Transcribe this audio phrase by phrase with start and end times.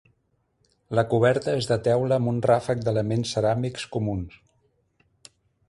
[0.99, 4.43] La coberta és de teula amb un ràfec d'elements ceràmics comuns.